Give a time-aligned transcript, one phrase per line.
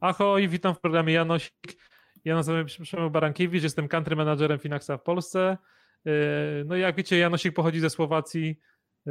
[0.00, 1.54] Ahoj, witam w programie Janosik.
[2.24, 5.58] Ja nazywam się Przemek Barankiewicz, jestem country managerem Finaxa w Polsce.
[6.06, 6.10] E,
[6.64, 8.58] no i jak wiecie, Janosik pochodzi ze Słowacji,
[9.06, 9.10] e,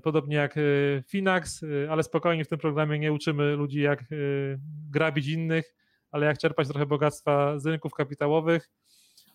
[0.00, 0.60] podobnie jak e,
[1.08, 4.04] Finax, ale spokojnie w tym programie nie uczymy ludzi jak
[4.90, 5.74] grabić innych,
[6.14, 8.70] ale jak czerpać trochę bogactwa z rynków kapitałowych.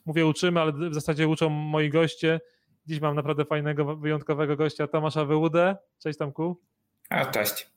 [0.05, 2.41] Mówię uczymy, ale w zasadzie uczą moi goście.
[2.85, 5.77] Dziś mam naprawdę fajnego, wyjątkowego gościa, Tomasza Wyłudę.
[6.03, 6.61] Cześć Tomku.
[7.09, 7.71] A, cześć.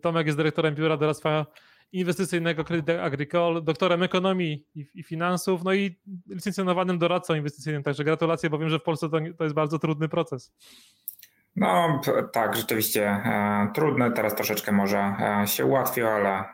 [0.00, 1.46] Tomek jest dyrektorem Biura Doradztwa
[1.92, 7.82] inwestycyjnego Credit Agricole, doktorem ekonomii i, i, finansów, no i licencjonowanym doradcą inwestycyjnym.
[7.82, 10.52] Także gratulacje, bo wiem, że w Polsce to, to jest bardzo trudny proces.
[11.56, 12.00] No
[12.32, 14.10] tak, rzeczywiście e, trudny.
[14.10, 16.44] Teraz troszeczkę może e, się ułatwił, ale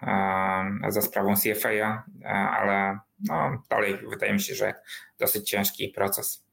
[0.83, 4.75] e, za sprawą CFA, e, ale no, dalej wydaje mi się, że
[5.19, 6.49] dosyć ciężki proces.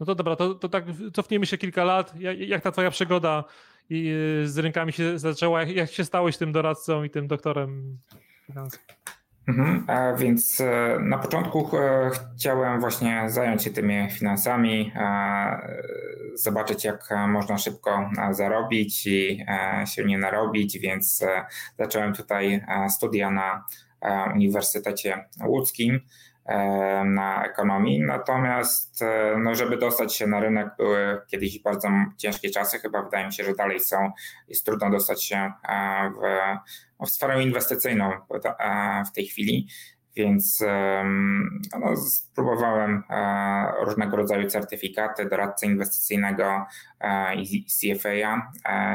[0.00, 2.14] No to dobra, to, to tak cofnijmy się kilka lat.
[2.20, 3.44] Jak, jak ta twoja przygoda
[3.90, 5.60] y, z rynkami się zaczęła?
[5.60, 7.98] Jak, jak się stałeś tym doradcą i tym doktorem?
[9.48, 9.86] Mhm,
[10.18, 14.92] więc e, na początku e, chciałem właśnie zająć się tymi finansami,
[16.34, 19.44] zobaczyć jak można szybko zarobić i
[19.86, 21.46] się nie narobić, więc e,
[21.78, 23.64] zacząłem tutaj studia na
[24.34, 26.00] Uniwersytecie Łódzkim
[27.04, 28.00] na ekonomii.
[28.00, 32.78] Natomiast, e, no, żeby dostać się na rynek, były kiedyś bardzo ciężkie czasy.
[32.78, 34.12] Chyba wydaje mi się, że dalej są.
[34.48, 36.10] Jest trudno dostać się e,
[37.00, 39.68] w, w sferę inwestycyjną e, w tej chwili.
[40.18, 40.64] Więc
[41.80, 43.02] no, spróbowałem
[43.80, 46.66] różnego rodzaju certyfikaty doradcy inwestycyjnego
[47.36, 48.50] i CFA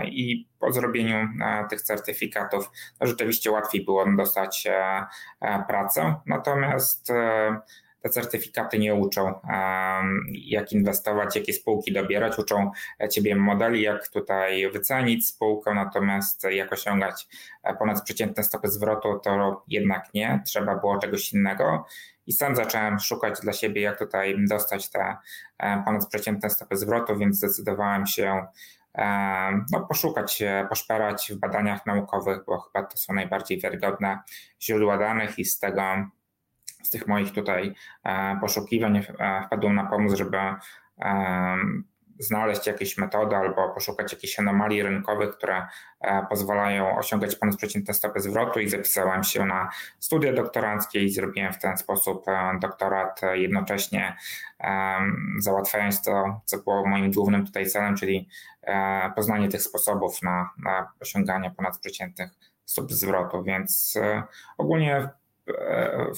[0.06, 1.28] i po zrobieniu
[1.70, 2.72] tych certyfikatów
[3.02, 4.68] no, rzeczywiście łatwiej było dostać
[5.68, 6.16] pracę.
[6.26, 7.12] Natomiast
[8.04, 9.40] te certyfikaty nie uczą,
[10.32, 12.72] jak inwestować, jakie spółki dobierać, uczą
[13.10, 17.28] ciebie modeli, jak tutaj wycenić spółkę, natomiast jak osiągać
[17.80, 21.86] ponadprzeciętne stopy zwrotu, to jednak nie, trzeba było czegoś innego.
[22.28, 25.18] I sam zacząłem szukać dla siebie, jak tutaj dostać te
[25.86, 28.46] ponadprzeciętne stopy zwrotu, więc zdecydowałem się
[29.72, 34.20] no, poszukać, poszperać w badaniach naukowych, bo chyba to są najbardziej wiarygodne
[34.62, 35.82] źródła danych i z tego
[36.84, 40.58] z tych moich tutaj e, poszukiwań e, wpadłem na pomysł, żeby e,
[42.20, 45.68] znaleźć jakieś metody albo poszukać jakichś anomalii rynkowych, które
[46.30, 51.78] pozwalają osiągać ponadprzeciętne stopy zwrotu i zapisałem się na studia doktoranckie i zrobiłem w ten
[51.78, 52.26] sposób
[52.62, 54.18] doktorat jednocześnie
[55.40, 58.30] załatwiając to, co było moim głównym tutaj celem, czyli
[59.16, 62.32] poznanie tych sposobów na, na osiąganie ponadprzeciętnych
[62.66, 63.98] stóp zwrotu, więc
[64.58, 65.10] ogólnie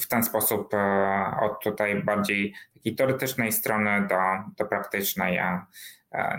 [0.02, 4.20] w ten sposób e, od tutaj bardziej takiej teoretycznej strony do,
[4.56, 5.66] do praktycznej, a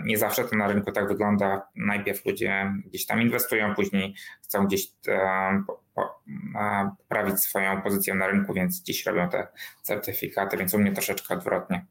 [0.04, 1.68] nie zawsze to na rynku tak wygląda.
[1.76, 5.62] Najpierw ludzie gdzieś tam inwestują, później chcą gdzieś e,
[5.94, 9.48] poprawić swoją pozycję na rynku, więc dziś robią te
[9.82, 11.86] certyfikaty, więc u mnie troszeczkę odwrotnie.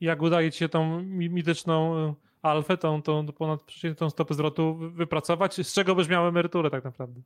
[0.00, 3.60] Jak udaje Ci się tą mityczną e, alfę, tą, tą ponad
[3.96, 5.66] tą stopę zwrotu wypracować?
[5.66, 7.20] Z czego byś miał emeryturę tak naprawdę?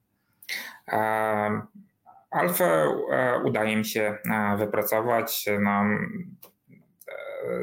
[2.33, 5.47] Alfę e, udaje mi się e, wypracować.
[5.61, 5.85] No,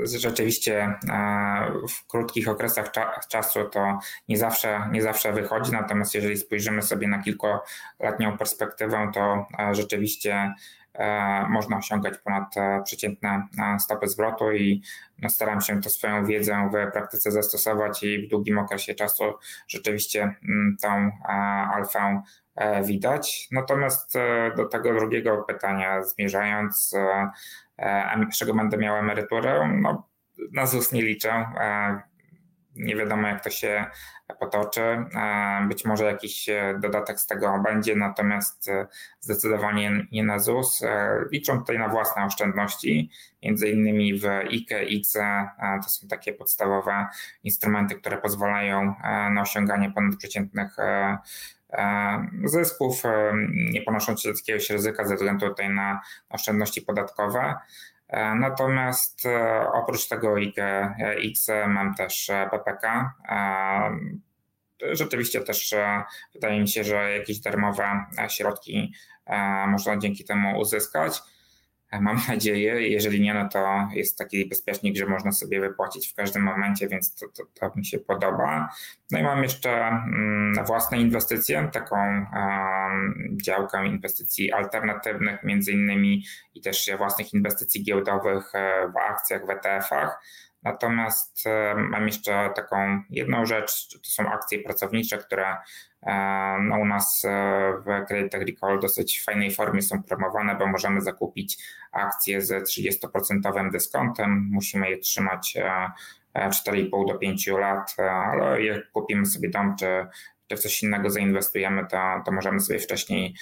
[0.06, 0.94] e, rzeczywiście
[1.90, 2.92] w krótkich okresach
[3.30, 9.48] czasu to nie zawsze, nie zawsze wychodzi, natomiast jeżeli spojrzymy sobie na kilkuletnią perspektywę, to
[9.72, 10.54] rzeczywiście
[11.50, 13.48] można osiągać ponad przeciętne
[13.80, 14.82] stopy zwrotu i
[15.22, 19.24] no, staram się to swoją wiedzę w praktyce zastosować i w długim okresie czasu
[19.68, 21.12] rzeczywiście mm, tą
[21.74, 22.22] alfę
[22.84, 23.48] widać.
[23.52, 26.94] Natomiast e, do tego drugiego pytania zmierzając,
[27.78, 30.10] e, z czego będę miał emeryturę, no,
[30.52, 31.46] na ZUS nie liczę.
[32.76, 33.86] Nie wiadomo, jak to się
[34.40, 35.06] potoczy.
[35.68, 36.50] Być może jakiś
[36.80, 38.70] dodatek z tego będzie, natomiast
[39.20, 40.82] zdecydowanie nie na ZUS.
[41.32, 43.12] Liczą tutaj na własne oszczędności,
[43.44, 45.50] między innymi w IKE, ICE.
[45.84, 47.08] To są takie podstawowe
[47.44, 48.96] instrumenty, które pozwalają
[49.32, 50.78] na osiąganie ponadprzeciętnych
[52.44, 53.04] zysków,
[53.72, 57.56] nie ponosząc jakiegoś ryzyka ze względu tutaj na oszczędności podatkowe.
[58.10, 60.36] E, natomiast e, oprócz tego
[61.00, 63.14] X mam też e, PPK.
[64.92, 65.76] Rzeczywiście też
[66.34, 68.94] wydaje mi się, że jakieś darmowe środki
[69.68, 71.22] można dzięki temu uzyskać.
[71.92, 72.90] Mam nadzieję.
[72.90, 77.16] Jeżeli nie, no to jest taki bezpiecznik, że można sobie wypłacić w każdym momencie, więc
[77.16, 78.70] to, to, to mi się podoba.
[79.12, 86.24] No i mam jeszcze mm, własne inwestycje, taką um, działkę inwestycji alternatywnych, między innymi
[86.56, 90.20] i też własnych inwestycji giełdowych e, w akcjach, w ETF-ach.
[90.64, 95.58] Natomiast e, mam jeszcze taką jedną rzecz, to są akcje pracownicze, które
[96.04, 101.02] e, no u nas e, w Credit Agricole dosyć fajnej formie są promowane, bo możemy
[101.02, 101.58] zakupić
[101.92, 105.58] akcje z 30% dyskontem, musimy je trzymać
[106.36, 110.08] 4,5 do 5 lat, ale jak kupimy sobie dom czy,
[110.48, 113.36] czy w coś innego zainwestujemy, to, to możemy sobie wcześniej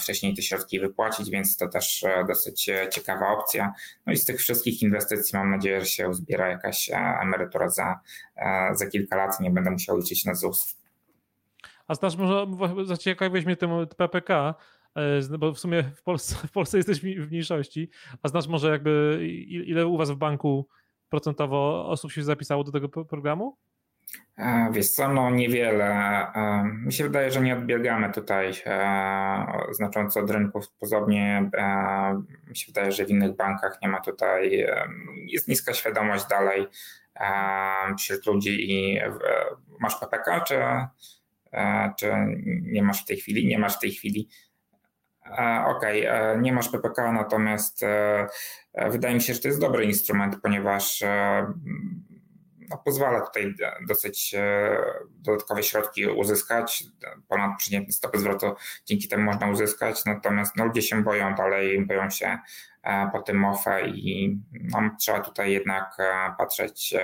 [0.00, 3.72] wcześniej te środki wypłacić, więc to też e, dosyć e, ciekawa opcja.
[4.06, 6.90] No i z tych wszystkich inwestycji mam nadzieję, że się uzbiera jakaś
[7.22, 8.00] emerytura za,
[8.72, 10.76] za kilka lat nie będę musiał liczyć na ZUS.
[11.88, 12.46] A znasz może,
[12.84, 14.54] zaciekawiłeś mnie tym PPK,
[15.38, 17.90] bo w sumie w Polsce, w Polsce jesteś w mniejszości,
[18.22, 19.18] a znasz może jakby
[19.66, 20.68] ile u was w banku
[21.08, 23.56] procentowo osób się zapisało do tego programu?
[24.72, 26.26] Wiesz co, no niewiele.
[26.84, 28.52] Mi się wydaje, że nie odbiegamy tutaj
[29.70, 30.64] znacząco od rynków.
[30.80, 31.50] Podobnie
[32.48, 34.66] mi się wydaje, że w innych bankach nie ma tutaj,
[35.26, 36.66] jest niska świadomość dalej
[37.98, 39.00] wśród ludzi i
[39.80, 40.58] masz PPK, czy,
[41.98, 42.12] czy
[42.62, 43.46] nie masz w tej chwili?
[43.46, 44.28] Nie masz w tej chwili.
[45.66, 47.84] Okej, okay, nie masz PPK, natomiast
[48.90, 51.04] wydaje mi się, że to jest dobry instrument, ponieważ
[52.70, 53.54] no, pozwala tutaj
[53.88, 54.76] dosyć e,
[55.08, 56.84] dodatkowe środki uzyskać.
[57.28, 58.54] Ponad przeciętne stopy zwrotu
[58.86, 62.38] dzięki temu można uzyskać, natomiast no, ludzie się boją dalej, boją się
[62.82, 66.94] e, po tym MOFE i no, trzeba tutaj jednak e, patrzeć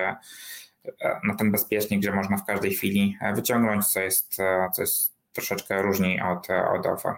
[1.25, 4.37] na ten bezpiecznik, że można w każdej chwili wyciągnąć, co jest,
[4.73, 7.15] co jest troszeczkę różniej od, od OFE.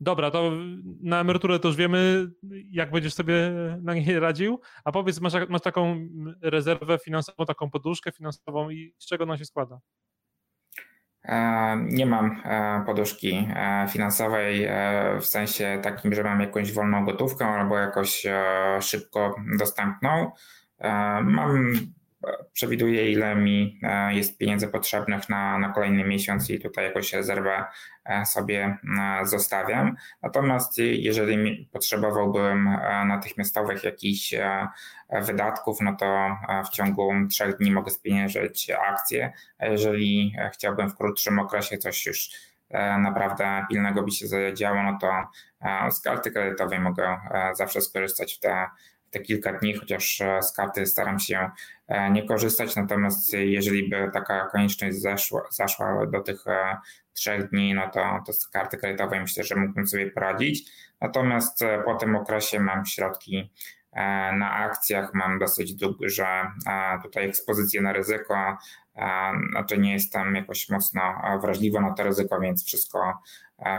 [0.00, 0.52] Dobra, to
[1.02, 2.26] na emeryturę to już wiemy,
[2.70, 3.52] jak będziesz sobie
[3.82, 4.60] na niej radził.
[4.84, 6.08] A powiedz, masz, masz taką
[6.42, 9.80] rezerwę finansową, taką poduszkę finansową i z czego ona się składa?
[11.24, 14.68] E, nie mam e, poduszki e, finansowej
[15.20, 18.26] w sensie takim, że mam jakąś wolną gotówkę albo jakoś
[18.80, 20.30] szybko dostępną.
[21.22, 21.76] Mam
[22.52, 27.64] przewiduję, ile mi e, jest pieniędzy potrzebnych na, na kolejny miesiąc i tutaj jakąś rezerwę
[28.04, 29.96] e, sobie e, zostawiam.
[30.22, 32.64] Natomiast jeżeli potrzebowałbym
[33.06, 34.34] natychmiastowych jakichś
[35.22, 36.36] wydatków, no to
[36.66, 42.30] w ciągu trzech dni mogę spieniężyć akcje, a jeżeli chciałbym w krótszym okresie coś już
[42.98, 45.12] naprawdę pilnego by się zadziało, no to
[45.90, 47.20] z karty kredytowej mogę
[47.54, 48.66] zawsze skorzystać w te
[49.14, 51.50] te kilka dni, chociaż e, z karty staram się
[51.88, 52.76] e, nie korzystać.
[52.76, 56.76] Natomiast jeżeli by taka konieczność zaszła, zaszła do tych e,
[57.12, 60.70] trzech dni, no to, to z karty kredytowej myślę, że mógłbym sobie poradzić.
[61.00, 63.50] Natomiast po tym okresie mam środki
[64.38, 66.26] na akcjach, mam dosyć duże
[67.02, 68.58] tutaj ekspozycję na ryzyko,
[69.50, 71.02] znaczy nie jestem jakoś mocno
[71.42, 73.18] wrażliwy na to ryzyko, więc wszystko,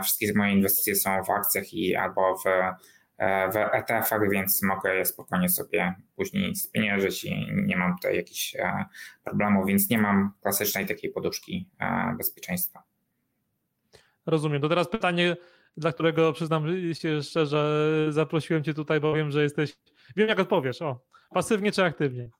[0.02, 2.44] wszystkie moje inwestycje są w akcjach i albo w
[3.52, 8.84] w ETF-ach, więc mogę je spokojnie sobie później spieniężyć i nie mam tutaj jakichś e,
[9.24, 12.82] problemów, więc nie mam klasycznej takiej poduszki e, bezpieczeństwa.
[14.26, 14.62] Rozumiem.
[14.62, 15.36] To teraz pytanie,
[15.76, 19.76] dla którego przyznam się szczerze, zaprosiłem Cię tutaj, bo wiem, że jesteś.
[20.16, 20.82] Wiem, jak odpowiesz.
[20.82, 22.30] O, pasywnie czy aktywnie?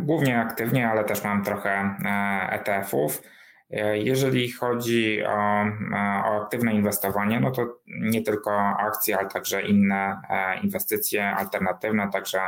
[0.00, 1.96] Głównie aktywnie, ale też mam trochę
[2.50, 3.22] ETF-ów.
[3.74, 9.62] E, jeżeli chodzi o, e, o, aktywne inwestowanie, no to nie tylko akcje, ale także
[9.62, 12.40] inne e, inwestycje alternatywne, także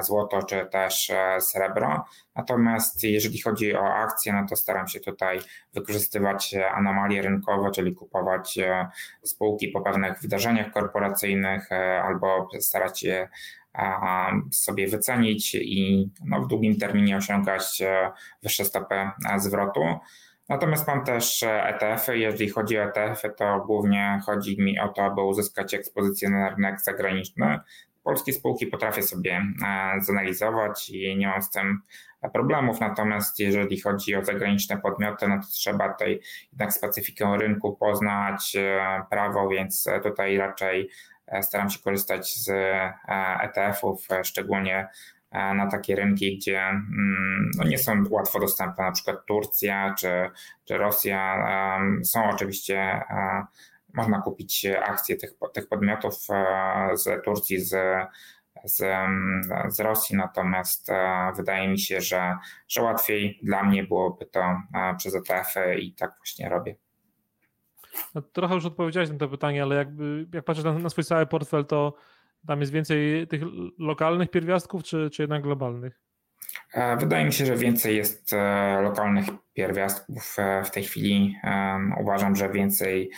[0.00, 2.04] złoto czy też srebro.
[2.36, 5.38] Natomiast jeżeli chodzi o akcje, no to staram się tutaj
[5.74, 8.58] wykorzystywać anomalie rynkowe, czyli kupować
[9.22, 11.72] spółki po pewnych wydarzeniach korporacyjnych
[12.02, 13.28] albo starać się
[14.50, 17.82] sobie wycenić i no, w długim terminie osiągać
[18.42, 18.94] wyższe stopy
[19.36, 19.80] zwrotu.
[20.48, 22.18] Natomiast mam też ETF-y.
[22.18, 26.80] Jeżeli chodzi o ETF-y, to głównie chodzi mi o to, aby uzyskać ekspozycję na rynek
[26.80, 27.60] zagraniczny.
[28.04, 31.80] Polskie spółki potrafię sobie e, zanalizować i nie mam z tym
[32.32, 32.80] problemów.
[32.80, 36.20] Natomiast jeżeli chodzi o zagraniczne podmioty, no to trzeba tutaj
[36.52, 40.90] jednak specyfikę rynku poznać, e, prawo, więc tutaj raczej
[41.26, 42.50] e, staram się korzystać z
[43.42, 44.88] ETF-ów, szczególnie E,
[45.32, 50.30] na takie rynki, gdzie mm, no nie są łatwo dostępne, na przykład Turcja czy,
[50.64, 51.48] czy Rosja.
[52.04, 53.46] Są oczywiście, e,
[53.94, 57.76] można kupić akcje tych, tych podmiotów e, z Turcji, z,
[58.64, 58.84] z,
[59.68, 60.90] z Rosji, natomiast
[61.36, 62.36] wydaje mi się, że,
[62.68, 64.56] że łatwiej dla mnie byłoby to
[64.98, 66.76] przez ETF-y i tak właśnie robię.
[68.14, 71.26] No, trochę już odpowiedziałeś na to pytanie, ale jakby, jak patrzysz na, na swój cały
[71.26, 71.94] portfel, to
[72.46, 73.42] tam jest więcej tych
[73.78, 76.08] lokalnych pierwiastków, czy, czy jednak globalnych?
[76.74, 81.36] E, wydaje mi się, że więcej jest e, lokalnych pierwiastków e, w tej chwili.
[82.00, 83.10] Uważam, że więcej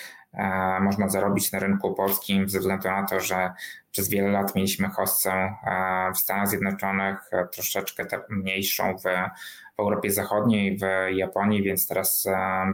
[0.81, 3.53] można zarobić na rynku polskim ze względu na to, że
[3.91, 5.55] przez wiele lat mieliśmy hossę
[6.15, 7.17] w Stanach Zjednoczonych,
[7.53, 9.03] troszeczkę mniejszą w,
[9.77, 10.83] w Europie Zachodniej, w
[11.17, 12.27] Japonii, więc teraz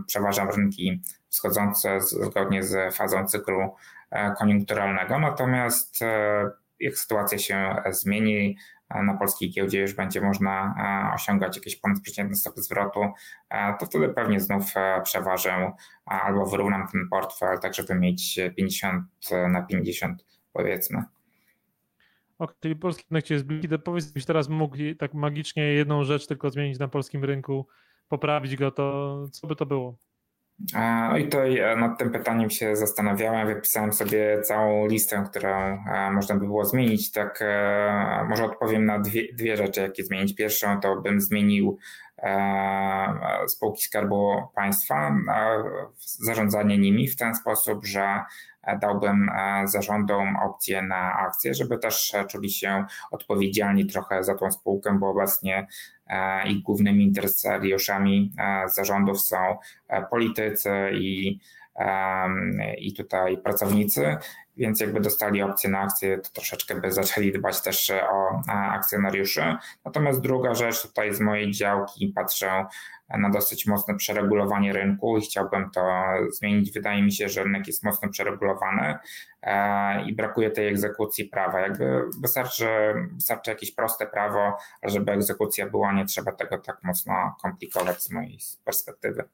[0.07, 3.75] przeważam rynki wschodzące zgodnie z fazą cyklu
[4.39, 5.19] koniunkturalnego.
[5.19, 6.01] Natomiast
[6.81, 8.57] jak sytuacja się zmieni,
[8.95, 10.75] na polskiej giełdzie już będzie można
[11.15, 13.01] osiągać jakieś ponadprzeciętne stopy zwrotu,
[13.81, 15.73] to wtedy pewnie znów e, przeważę
[16.05, 19.05] albo wyrównam ten portfel, tak żeby mieć 50
[19.49, 21.03] na 50 powiedzmy.
[22.39, 23.79] Ok, czyli polski rynek jest bliski.
[23.79, 27.67] Powiedz, gdybyś teraz mógł tak magicznie jedną rzecz tylko zmienić na polskim rynku,
[28.09, 29.97] poprawić go, to co by to było?
[30.75, 36.11] No i tutaj e, nad tym pytaniem się zastanawiałem, wypisałem sobie całą listę, którą e,
[36.13, 37.13] można by było zmienić.
[37.13, 40.35] Tak, e, może odpowiem na dwie, dwie rzeczy, jakie zmienić.
[40.35, 41.79] Pierwszą to bym zmienił
[43.49, 45.17] spółki Skarbu Państwa,
[45.99, 48.21] zarządzanie nimi w ten sposób, że
[48.81, 49.31] dałbym
[49.65, 55.67] zarządom opcję na akcje, żeby też czuli się odpowiedzialni trochę za tą spółkę, bo obecnie
[56.45, 58.33] ich głównymi interesariuszami
[58.67, 59.59] zarządów są
[60.11, 61.41] politycy i,
[62.79, 64.17] i tutaj pracownicy,
[64.57, 69.57] więc jakby dostali opcję na akcje, to troszeczkę by zaczęli dbać też o akcjonariuszy.
[69.85, 72.67] Natomiast druga rzecz tutaj z mojej działki patrzę
[73.09, 76.73] na dosyć mocne przeregulowanie rynku i chciałbym to zmienić.
[76.73, 78.99] Wydaje mi się, że rynek jest mocno przeregulowany
[79.43, 81.61] e, i brakuje tej egzekucji prawa.
[81.61, 82.69] Jakby wystarczy,
[83.13, 88.39] wystarczy jakieś proste prawo, żeby egzekucja była, nie trzeba tego tak mocno komplikować z mojej
[88.65, 89.25] perspektywy.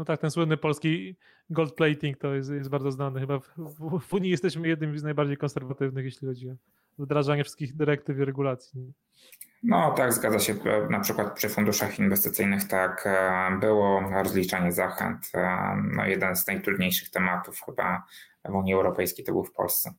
[0.00, 1.16] No tak, ten słynny polski
[1.50, 3.20] gold plating to jest, jest bardzo znany.
[3.20, 6.54] Chyba w, w, w Unii jesteśmy jednym z najbardziej konserwatywnych, jeśli chodzi o
[6.98, 8.92] wdrażanie wszystkich dyrektyw i regulacji.
[9.62, 10.54] No tak, zgadza się.
[10.90, 15.30] Na przykład przy funduszach inwestycyjnych tak e, było, rozliczanie zachęt.
[15.34, 18.02] E, no jeden z najtrudniejszych tematów chyba
[18.44, 19.94] w Unii Europejskiej to był w Polsce.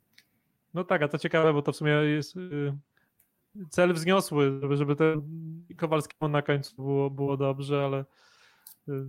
[0.74, 2.74] No tak, a to ciekawe, bo to w sumie jest y,
[3.70, 5.22] cel wzniosły, żeby, żeby ten
[5.77, 8.05] Kowalskiemu na końcu było, było dobrze, ale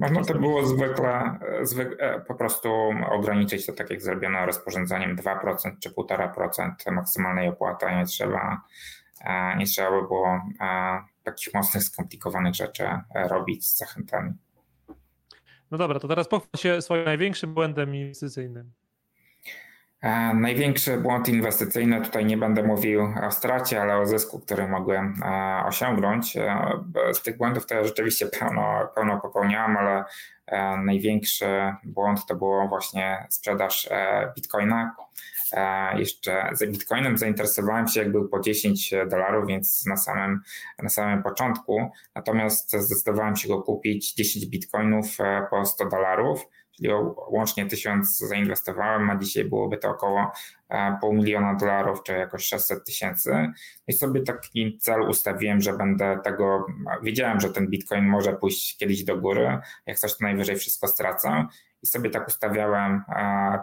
[0.01, 2.69] można to było zwykle, zwykle po prostu
[3.11, 8.61] ograniczyć to tak jak zrobiono rozporządzeniem 2% czy 1,5% maksymalnej opłaty, nie trzeba
[9.57, 10.41] nie trzeba by było
[11.23, 14.33] takich mocnych, skomplikowanych rzeczy e, robić z zachętami.
[15.71, 18.73] No dobra, to teraz pochwal się swoim największym błędem inwestycyjnym.
[20.03, 25.15] E, największy błąd inwestycyjny, tutaj nie będę mówił o stracie, ale o zysku, który mogłem
[25.25, 26.39] e, osiągnąć.
[27.13, 30.05] Z tych błędów to ja rzeczywiście pełno, pełno popełniałem, ale
[30.85, 31.47] największy
[31.85, 33.89] błąd to było właśnie sprzedaż
[34.37, 34.95] bitcoina.
[35.97, 40.41] Jeszcze za Bitcoinem zainteresowałem się, jak był po 10 dolarów, więc na samym,
[40.83, 41.91] na samym początku.
[42.15, 46.89] Natomiast zdecydowałem się go kupić 10 Bitcoinów e, po 100 dolarów czyli
[47.29, 50.33] łącznie 1000 zainwestowałem, a dzisiaj byłoby to około
[50.69, 53.53] e, pół miliona dolarów, czy jakoś 600 tysięcy.
[53.89, 56.67] I sobie taki cel ustawiłem, że będę tego,
[57.03, 61.47] wiedziałem, że ten bitcoin może pójść kiedyś do góry, jak coś to najwyżej wszystko stracę
[61.83, 63.03] i sobie tak ustawiałem,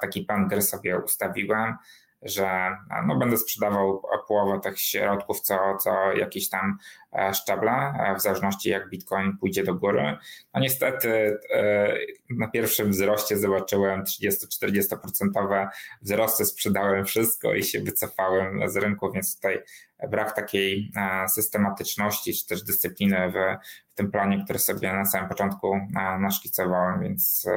[0.01, 1.75] taki plan gry sobie ustawiłem,
[2.21, 6.77] że no, będę sprzedawał połowę tych środków co, co jakieś tam
[7.13, 10.17] e, szczeble, e, w zależności jak Bitcoin pójdzie do góry.
[10.53, 11.93] No niestety e,
[12.29, 15.67] na pierwszym wzroście zobaczyłem 30-40%
[16.01, 19.59] wzrosty, sprzedałem wszystko i się wycofałem z rynku, więc tutaj
[20.09, 20.91] brak takiej
[21.27, 23.35] systematyczności czy też dyscypliny w,
[23.91, 25.79] w tym planie, który sobie na samym początku
[26.19, 27.47] naszkicowałem, więc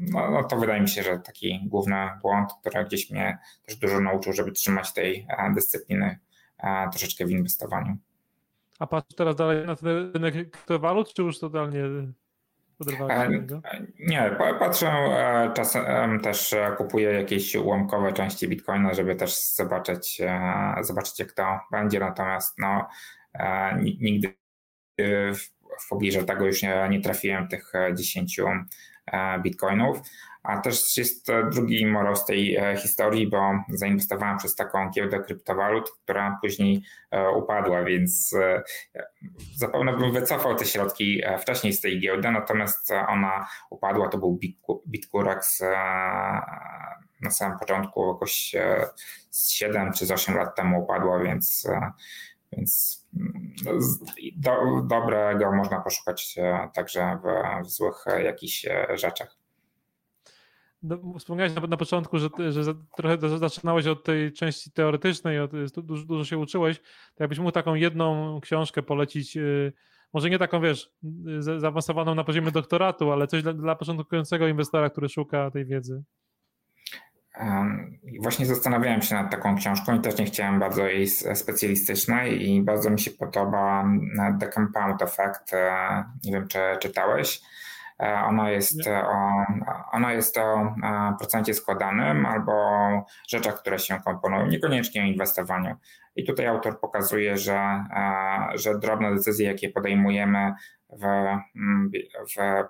[0.00, 4.00] no, no, to wydaje mi się, że taki główny błąd, który gdzieś mnie też dużo
[4.00, 6.18] nauczył, żeby trzymać tej e, dyscypliny
[6.58, 7.96] e, troszeczkę w inwestowaniu.
[8.78, 12.12] A patrz teraz dalej na ten rynek kryptowalut, czy już totalnie e,
[13.98, 14.92] Nie, patrzę,
[15.54, 20.22] czasem też kupuję jakieś ułamkowe części Bitcoina, żeby też zobaczyć,
[20.80, 22.88] zobaczyć jak to będzie, natomiast no,
[23.76, 24.34] nigdy
[25.80, 28.44] w pobliżu tego już nie, nie trafiłem tych 10 E,
[29.42, 30.00] bitcoinów.
[30.42, 35.90] A też jest drugi morał z tej e, historii, bo zainwestowałem przez taką giełdę kryptowalut,
[35.90, 38.34] która później e, upadła, więc
[39.56, 44.38] zapewne bym wycofał te środki wcześniej z tej giełdy, natomiast ona upadła, to był
[44.88, 45.62] Bitcurex
[47.20, 48.54] na samym początku, jakoś
[49.32, 51.68] 7 czy 8 lat temu upadła, więc,
[52.52, 53.04] więc
[54.36, 56.36] do, dobrego można poszukać
[56.74, 59.36] także w, w złych jakichś rzeczach.
[60.82, 66.04] no, wspomniałeś na, na początku, że, że trochę zaczynałeś od tej części teoretycznej, od, dużo,
[66.04, 66.78] dużo się uczyłeś,
[67.14, 69.38] to jakbyś mógł taką jedną książkę polecić,
[70.12, 70.92] może nie taką, wiesz,
[71.38, 76.02] zaawansowaną na poziomie doktoratu, ale coś dla, dla początkującego inwestora, który szuka tej wiedzy.
[78.20, 82.90] Właśnie zastanawiałem się nad taką książką i też nie chciałem bardzo jej specjalistycznej i bardzo
[82.90, 83.84] mi się podoba
[84.40, 85.54] The Compound Effect.
[85.54, 87.40] E, nie wiem, czy czytałeś.
[88.00, 89.44] E, ona jest, o,
[89.92, 90.74] ona jest o
[91.18, 92.52] procencie składanym albo
[93.28, 95.76] rzeczach, które się komponują, niekoniecznie o inwestowaniu.
[96.16, 100.52] I tutaj autor pokazuje, że, e, że drobne decyzje, jakie podejmujemy
[100.90, 101.04] w,
[102.36, 102.64] w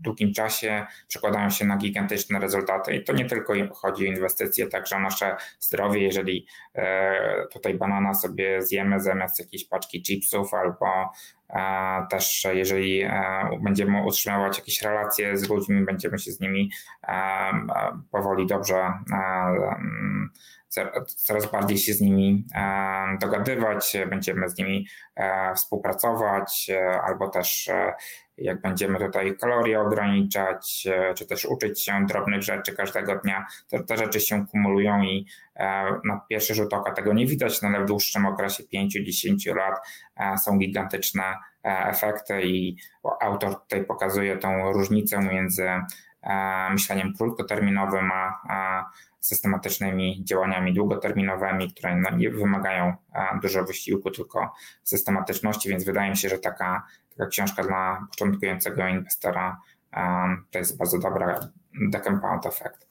[0.00, 2.94] długim czasie przekładają się na gigantyczne rezultaty.
[2.94, 6.02] I to nie tylko chodzi o inwestycje, także o nasze zdrowie.
[6.02, 11.12] Jeżeli e, tutaj banana sobie zjemy zamiast jakiejś paczki chipsów, albo
[11.50, 13.10] e, też jeżeli e,
[13.62, 16.70] będziemy utrzymywać jakieś relacje z ludźmi, będziemy się z nimi
[18.10, 18.92] powoli dobrze
[21.06, 22.44] coraz bardziej się z nimi
[23.20, 24.86] dogadywać, będziemy z nimi
[25.54, 26.70] współpracować,
[27.02, 27.70] albo też
[28.40, 33.82] jak będziemy tutaj kalorie ograniczać, e, czy też uczyć się drobnych rzeczy każdego dnia, to
[33.82, 37.80] te rzeczy się kumulują i e, na pierwszy rzut oka tego nie widać, no ale
[37.80, 39.74] w dłuższym okresie 5-10 lat
[40.16, 41.22] e, są gigantyczne
[41.64, 42.76] efekty i
[43.20, 45.70] autor tutaj pokazuje tą różnicę między
[46.70, 48.10] myśleniem krótkoterminowym
[48.48, 52.94] a systematycznymi działaniami długoterminowymi, które nie wymagają
[53.42, 56.86] dużo wysiłku, tylko systematyczności, więc wydaje mi się, że taka
[57.20, 59.60] taka książka dla początkującego inwestora
[60.50, 61.40] to jest bardzo dobra
[61.92, 62.89] The Compound Effect.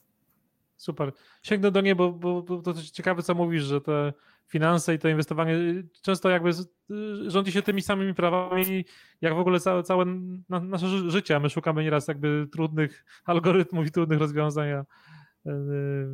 [0.80, 1.12] Super.
[1.42, 4.12] Sięgnę do niej, bo, bo, bo to ciekawe, co mówisz, że te
[4.48, 5.56] finanse i to inwestowanie
[6.02, 6.50] często jakby
[7.26, 8.84] rządzi się tymi samymi prawami,
[9.20, 10.04] jak w ogóle całe, całe
[10.48, 11.36] nasze życie.
[11.36, 14.86] A my szukamy nieraz jakby trudnych algorytmów i trudnych rozwiązań, a e,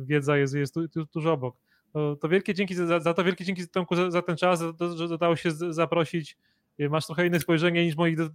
[0.05, 1.55] wiedza jest, jest tu, tu, tuż obok.
[1.93, 4.73] To, to wielkie dzięki za, za, to, wielkie dzięki Tomku za, za ten czas, za
[4.73, 6.37] to, że udało się zaprosić
[6.79, 8.29] masz trochę inne spojrzenie niż moi do,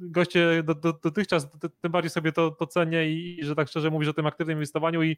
[0.00, 1.48] goście do, do, dotychczas,
[1.80, 4.56] tym bardziej sobie to, to cenię i, i, że tak szczerze mówisz o tym aktywnym
[4.56, 5.16] inwestowaniu i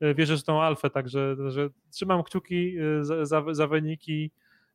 [0.00, 4.30] e, wierzę w tą alfę, także że trzymam kciuki e, za, za, za wyniki.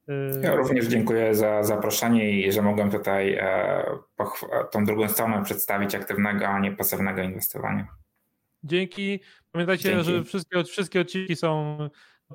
[0.08, 3.40] E, ja również dziękuję za zaproszenie i że mogłem tutaj
[4.72, 7.88] tą drugą stronę przedstawić aktywnego, a nie pasywnego inwestowania.
[8.64, 9.20] Dzięki.
[9.52, 10.06] Pamiętajcie, Dzięki.
[10.06, 11.78] że wszystkie, wszystkie odcinki są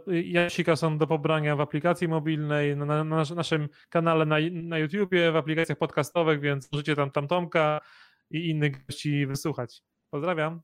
[0.06, 5.32] Jasika są do pobrania w aplikacji mobilnej, na, na, na naszym kanale na, na YouTubie,
[5.32, 7.80] w aplikacjach podcastowych, więc możecie tam, tam Tomka
[8.30, 9.82] i innych gości wysłuchać.
[10.10, 10.60] Pozdrawiam.